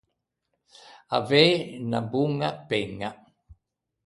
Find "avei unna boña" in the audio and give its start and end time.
1.17-2.49